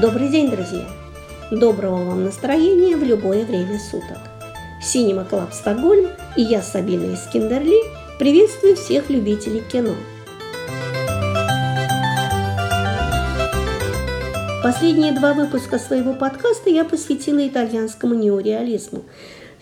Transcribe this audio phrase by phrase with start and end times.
[0.00, 0.86] Добрый день, друзья!
[1.50, 4.18] Доброго вам настроения в любое время суток.
[4.82, 7.78] Cinema Club Стокгольм и я, Сабина из Киндерли,
[8.18, 9.94] приветствую всех любителей кино.
[14.62, 19.02] Последние два выпуска своего подкаста я посвятила итальянскому неореализму.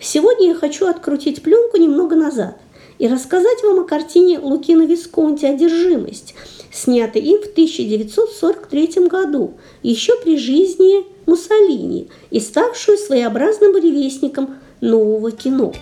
[0.01, 2.57] Сегодня я хочу открутить пленку немного назад
[2.99, 6.35] и рассказать вам о картине Лукино Висконти «Одержимость»,
[6.71, 15.73] снятой им в 1943 году, еще при жизни Муссолини, и ставшую своеобразным буревестником нового кино.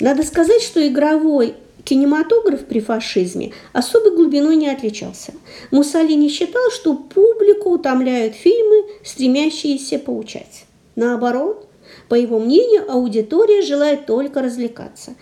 [0.00, 5.32] Надо сказать, что игровой кинематограф при фашизме особой глубиной не отличался.
[5.70, 10.64] Муссолини считал, что публику утомляют фильмы, стремящиеся поучать.
[10.96, 11.66] Наоборот,
[12.12, 15.14] по его мнению, аудитория желает только развлекаться.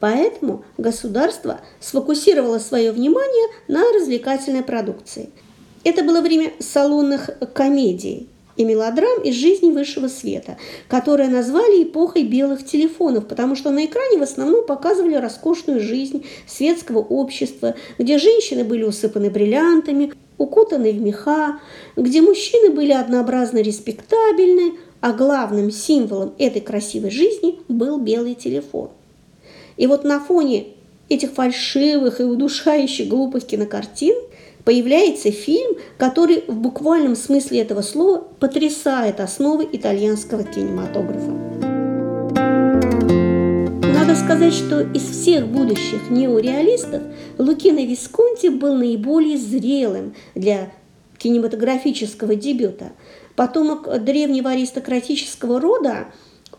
[0.00, 5.30] Поэтому государство сфокусировало свое внимание на развлекательной продукции.
[5.84, 12.66] Это было время салонных комедий и мелодрам из жизни высшего света, которые назвали эпохой белых
[12.66, 18.82] телефонов, потому что на экране в основном показывали роскошную жизнь светского общества, где женщины были
[18.82, 21.60] усыпаны бриллиантами, укутаны в меха,
[21.94, 24.72] где мужчины были однообразно респектабельны,
[25.02, 28.88] а главным символом этой красивой жизни был белый телефон.
[29.76, 30.68] И вот на фоне
[31.08, 34.14] этих фальшивых и удушающих глупых кинокартин
[34.64, 41.32] появляется фильм, который в буквальном смысле этого слова потрясает основы итальянского кинематографа.
[43.92, 47.02] Надо сказать, что из всех будущих неореалистов
[47.38, 50.70] Лукино Висконти был наиболее зрелым для
[51.18, 52.92] кинематографического дебюта–
[53.36, 56.08] потомок древнего аристократического рода,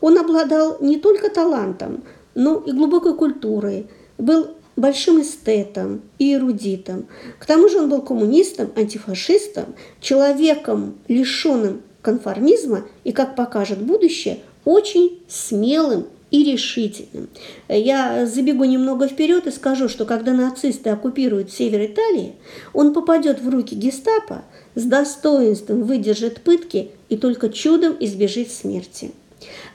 [0.01, 2.03] он обладал не только талантом,
[2.35, 7.07] но и глубокой культурой, был большим эстетом и эрудитом.
[7.39, 15.21] К тому же он был коммунистом, антифашистом, человеком, лишенным конформизма и, как покажет будущее, очень
[15.27, 17.29] смелым и решительным.
[17.69, 22.33] Я забегу немного вперед и скажу, что когда нацисты оккупируют север Италии,
[22.73, 29.11] он попадет в руки гестапо, с достоинством выдержит пытки и только чудом избежит смерти.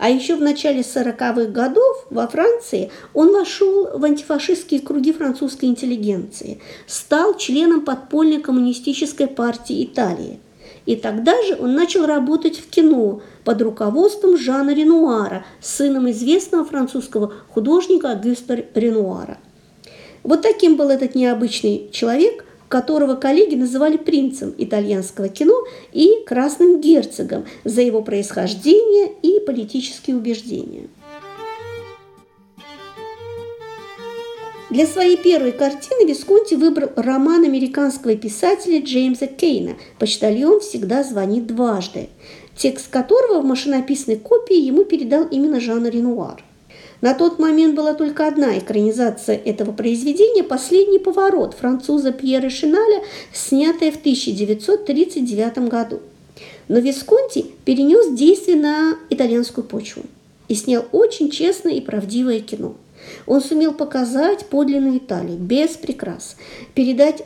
[0.00, 6.60] А еще в начале 40-х годов во Франции он вошел в антифашистские круги французской интеллигенции,
[6.88, 10.40] стал членом подпольной коммунистической партии Италии.
[10.88, 17.34] И тогда же он начал работать в кино под руководством Жана Ренуара, сыном известного французского
[17.50, 19.36] художника Агюста Ренуара.
[20.22, 25.62] Вот таким был этот необычный человек, которого коллеги называли принцем итальянского кино
[25.92, 30.88] и красным герцогом за его происхождение и политические убеждения.
[34.70, 42.10] Для своей первой картины Висконти выбрал роман американского писателя Джеймса Кейна «Почтальон всегда звонит дважды»,
[42.54, 46.44] текст которого в машинописной копии ему передал именно Жан Ренуар.
[47.00, 53.02] На тот момент была только одна экранизация этого произведения «Последний поворот» француза Пьера Шиналя,
[53.32, 56.00] снятая в 1939 году.
[56.68, 60.02] Но Висконти перенес действие на итальянскую почву
[60.48, 62.74] и снял очень честное и правдивое кино.
[63.26, 66.36] Он сумел показать подлинную Италию без прикрас,
[66.74, 67.24] передать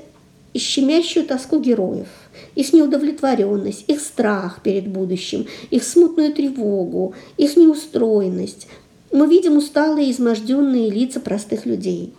[0.54, 2.08] щемящую тоску героев,
[2.54, 8.66] их неудовлетворенность, их страх перед будущим, их смутную тревогу, их неустроенность,
[9.12, 12.14] мы видим усталые изможденные лица простых людей.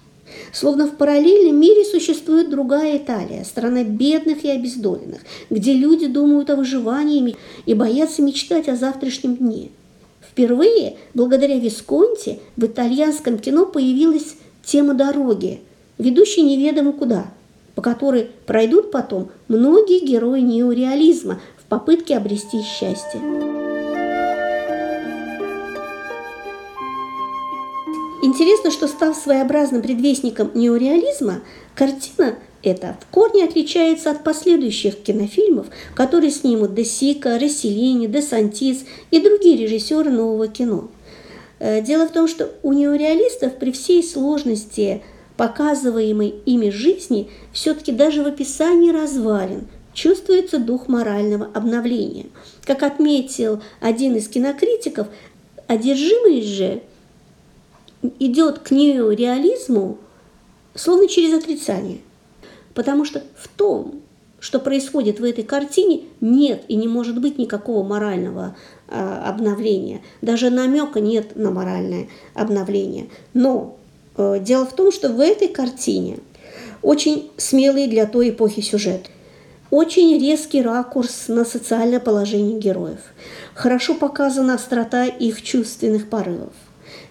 [0.52, 6.56] Словно в параллельном мире существует другая Италия, страна бедных и обездоленных, где люди думают о
[6.56, 7.36] выживании
[7.66, 9.70] и боятся мечтать о завтрашнем дне.
[10.34, 14.36] Впервые, благодаря Висконти, в итальянском кино появилась
[14.66, 15.62] тема дороги,
[16.00, 17.28] ведущей неведомо куда,
[17.76, 23.22] по которой пройдут потом многие герои неореализма в попытке обрести счастье.
[28.24, 31.42] Интересно, что став своеобразным предвестником неореализма,
[31.76, 38.86] картина эта в корне отличается от последующих кинофильмов, которые снимут Де Сика, Расселини, Де Сантис
[39.12, 40.90] и другие режиссеры нового кино.
[41.60, 45.04] Э, дело в том, что у неореалистов при всей сложности
[45.38, 52.28] показываемой ими жизни все-таки даже в описании развалин чувствуется дух морального обновления.
[52.64, 55.08] Как отметил один из кинокритиков,
[55.68, 56.82] одержимость же–
[58.20, 59.98] идет к неореализму
[60.76, 62.00] словно через отрицание.
[62.74, 64.02] Потому что в том,
[64.40, 68.56] что происходит в этой картине, нет и не может быть никакого морального
[68.90, 70.02] э, обновления.
[70.22, 73.08] Даже намека нет на моральное обновление.
[73.34, 73.78] Но
[74.18, 76.18] э, дело в том, что в этой картине
[76.82, 79.10] очень смелый для той эпохи сюжет.
[79.70, 83.00] Очень резкий ракурс на социальное положение героев.
[83.56, 86.54] Хорошо показана острота их чувственных порывов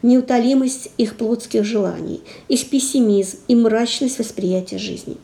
[0.02, 5.16] неутолимость их плотских желаний, их пессимизм и мрачность восприятия жизни.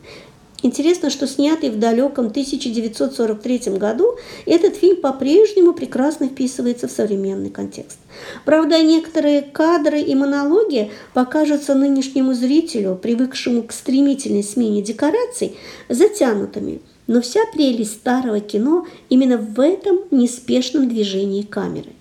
[0.60, 7.98] Интересно, что снятый в далеком 1943 году, этот фильм по-прежнему прекрасно вписывается в современный контекст.
[8.44, 15.56] Правда, некоторые кадры и монологи покажутся нынешнему зрителю, привыкшему к стремительной смене декораций,
[15.88, 16.80] затянутыми.
[17.06, 21.92] Но вся прелесть старого кино именно в этом неспешном движении камеры,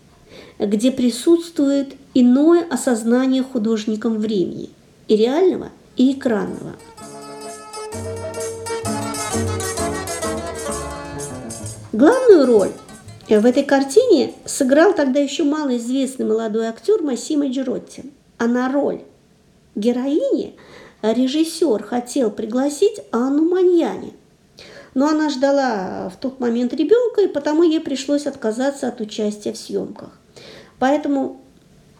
[0.57, 4.71] где присутствует иное осознание художником времени,
[5.07, 6.74] и реального, и экранного–
[11.97, 12.71] Главную роль
[13.27, 18.03] в этой картине сыграл тогда еще малоизвестный молодой актер Массимо Джеротти.
[18.38, 19.01] А на роль
[19.73, 20.55] героини
[21.01, 24.13] режиссер хотел пригласить Анну Маньяни.
[24.94, 29.57] Но она ждала в тот момент ребенка, и потому ей пришлось отказаться от участия в
[29.57, 30.11] съемках.
[30.77, 31.41] Поэтому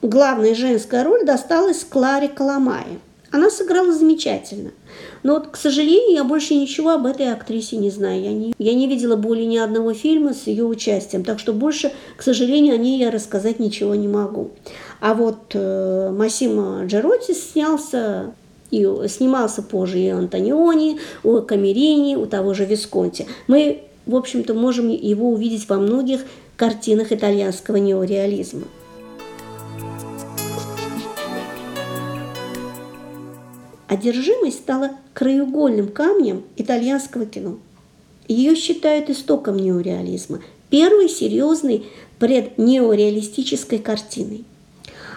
[0.03, 2.99] главная женская роль досталась Кларе Коломае.
[3.31, 4.71] Она сыграла замечательно–
[5.24, 8.21] но вот, к сожалению, я больше ничего об этой актрисе не знаю.
[8.21, 11.91] Я не, я не видела более ни одного фильма с ее участием, так что больше,
[12.15, 14.51] к сожалению, о ней я рассказать ничего не могу.
[15.00, 18.33] А вот э, Массимо Джеротти снялся
[18.71, 23.27] и снимался позже и Антониони, у Камерини, у того же Висконти.
[23.47, 26.21] Мы, в общем-то, можем его увидеть во многих
[26.57, 28.63] картинах итальянского неореализма.
[33.87, 37.57] Одержимость стала краеугольным камнем итальянского кино.
[38.27, 41.85] Ее считают истоком неореализма, первой серьезной
[42.19, 44.43] преднеореалистической картиной.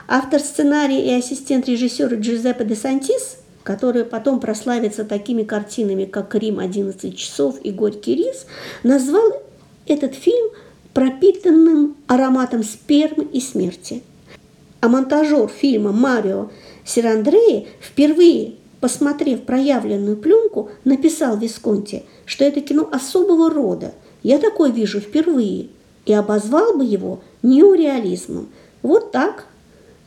[0.06, 6.60] Автор сценария и ассистент режиссера Джузеппе де Сантис, который потом прославится такими картинами, как «Рим
[6.60, 8.46] 11 часов» и «Горький рис»,
[8.84, 9.42] назвал
[9.86, 10.50] этот фильм
[10.94, 14.02] пропитанным ароматом спермы и смерти.
[14.80, 16.50] А монтажер фильма Марио
[16.84, 23.94] Сирандреи впервые посмотрев проявленную пленку, написал Висконти, что это кино особого рода.
[24.22, 25.68] Я такое вижу впервые.
[26.06, 28.48] И обозвал бы его неореализмом.
[28.82, 29.46] Вот так,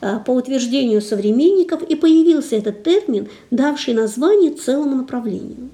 [0.01, 5.69] а, по утверждению современников, и появился этот термин, давший название целому направлению.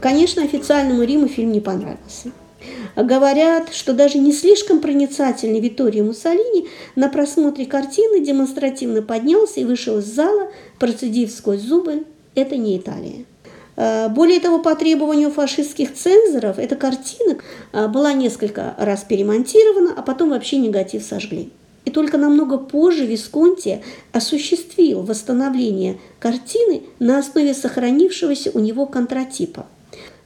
[0.00, 2.30] Конечно, официальному Риму фильм не понравился.
[3.02, 9.98] Говорят, что даже не слишком проницательный Витторио Муссолини на просмотре картины демонстративно поднялся и вышел
[9.98, 12.04] из зала, процедив сквозь зубы
[12.34, 13.24] «это не Италия».
[13.76, 17.38] Э, более того, по требованию фашистских цензоров эта картина
[17.72, 21.50] э, была несколько раз перемонтирована, а потом вообще негатив сожгли.
[21.86, 23.82] И только намного позже Висконти
[24.12, 29.66] осуществил восстановление картины на основе сохранившегося у него контратипа.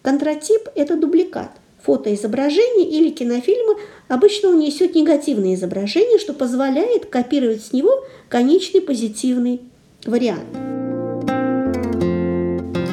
[0.03, 1.53] Контратип– это дубликат
[1.85, 3.75] фотоизображение или кинофильма
[4.09, 9.61] обычно он несет негативное изображение, что позволяет копировать с него конечный позитивный
[10.07, 10.49] вариант.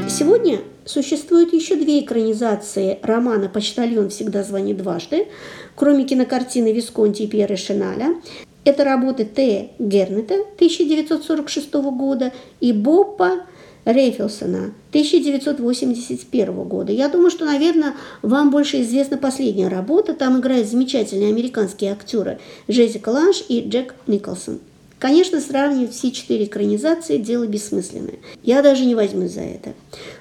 [0.10, 5.28] Сегодня существует еще две экранизации романа «Почтальон всегда звонит дважды»,
[5.76, 8.16] кроме кинокартины Висконти и Пьера Шиналя.
[8.66, 9.70] Это работы Т.
[9.80, 13.46] Гернета 1946 года и Боппа
[13.86, 16.92] Рейфелсона 1981 года.
[16.92, 20.14] Я думаю, что, наверное, вам больше известна последняя работа.
[20.14, 24.60] Там играют замечательные американские актеры Джессика Ланш и Джек Николсон.
[25.02, 28.20] Конечно, сравнивать все четыре экранизации– дело бессмысленное.
[28.44, 29.74] Я даже не возьмусь за это.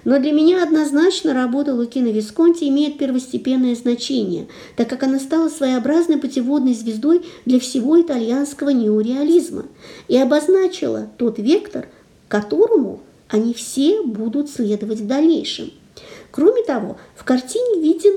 [0.07, 6.17] Но для меня однозначно работа Лукина Висконти имеет первостепенное значение, так как она стала своеобразной
[6.17, 9.67] путеводной звездой для всего итальянского неореализма
[10.09, 11.87] и обозначила тот вектор,
[12.29, 15.71] которому– они все будут следовать в дальнейшем.
[16.31, 18.17] Кроме того, в картине виден,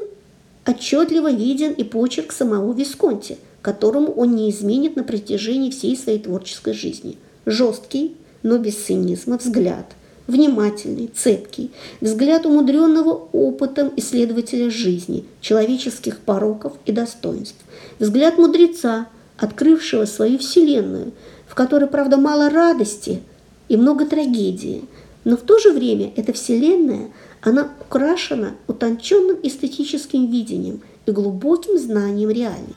[0.65, 6.74] отчетливо виден и почерк самого Висконти, которому он не изменит на протяжении всей своей творческой
[6.74, 7.17] жизни.
[7.46, 9.86] Жесткий, но без цинизма взгляд,
[10.27, 17.58] внимательный, цепкий, взгляд умудренного опытом исследователя жизни, человеческих пороков и достоинств,
[18.00, 21.12] взгляд мудреца, открывшего свою вселенную,
[21.48, 23.22] в которой, правда, мало радости
[23.70, 24.84] и много трагедии,
[25.24, 27.10] но в то же время эта вселенная,
[27.42, 32.75] она украшена утонченным эстетическим видением и глубоким знанием реальности.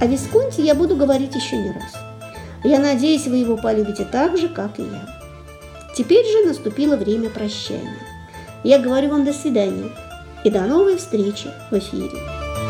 [0.00, 1.94] О Висконте я буду говорить еще не раз.
[2.64, 5.08] Я надеюсь, вы его полюбите так же, как и я.
[5.96, 7.96] Теперь же наступило время прощания.
[8.64, 9.90] Я говорю вам до свидания
[10.44, 12.65] и до новой встречи в эфире.